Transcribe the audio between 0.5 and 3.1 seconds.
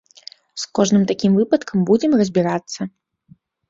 З кожным такім выпадкам будзем разбірацца.